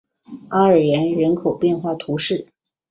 [0.47, 2.47] 阿尔然人口变化图示